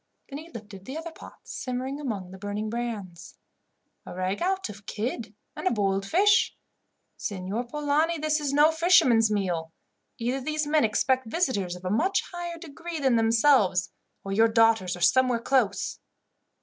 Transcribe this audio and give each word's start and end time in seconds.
Then 0.29 0.39
he 0.39 0.49
lifted 0.49 0.85
the 0.85 0.97
other 0.97 1.11
pots 1.11 1.51
simmering 1.53 1.99
among 1.99 2.31
the 2.31 2.39
burning 2.39 2.71
brands. 2.71 3.37
"A 4.03 4.13
ragout 4.13 4.67
of 4.67 4.87
kid 4.87 5.35
and 5.55 5.67
a 5.67 5.71
boiled 5.71 6.07
fish. 6.07 6.55
Signor 7.17 7.65
Polani, 7.65 8.17
this 8.17 8.39
is 8.39 8.51
no 8.51 8.71
fisherman's 8.71 9.29
meal. 9.29 9.71
Either 10.17 10.41
these 10.41 10.65
men 10.65 10.83
expect 10.83 11.27
visitors 11.27 11.75
of 11.75 11.85
a 11.85 11.91
much 11.91 12.23
higher 12.33 12.57
degree 12.57 12.97
than 12.99 13.15
themselves, 13.15 13.91
or 14.23 14.31
your 14.31 14.47
daughters 14.47 14.95
are 14.97 15.01
somewhere 15.01 15.37
close. 15.37 15.99